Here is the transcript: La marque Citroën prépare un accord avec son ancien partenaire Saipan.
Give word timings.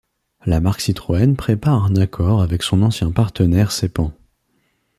La 0.47 0.59
marque 0.61 0.81
Citroën 0.81 1.35
prépare 1.35 1.83
un 1.85 1.95
accord 1.95 2.41
avec 2.41 2.63
son 2.63 2.81
ancien 2.81 3.11
partenaire 3.11 3.71
Saipan. 3.71 4.11